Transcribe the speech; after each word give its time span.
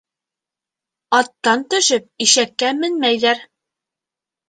Аттан 1.19 1.63
төшөп, 1.75 2.09
ишәккә 2.29 2.75
менмәйҙәр. 2.83 3.49